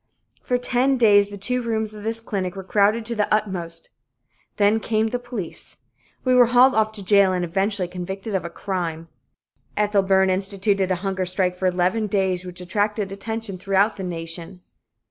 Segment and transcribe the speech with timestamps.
[0.41, 3.91] For ten days the two rooms of this clinic were crowded to their utmost.
[4.57, 5.77] Then came the police.
[6.25, 9.09] We were hauled off to jail and eventually convicted of a "crime."
[9.77, 14.61] Ethel Byrne instituted a hunger strike for eleven days, which attracted attention throughout the nation.